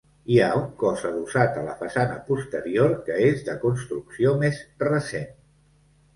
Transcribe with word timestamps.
Hi 0.35 0.37
ha 0.43 0.45
un 0.59 0.63
cos 0.83 1.03
adossat 1.09 1.59
a 1.63 1.65
la 1.67 1.75
façana 1.81 2.15
posterior 2.31 2.97
que 3.11 3.19
és 3.27 3.45
de 3.51 3.57
construcció 3.67 4.35
més 4.43 4.61
recent. 4.91 5.31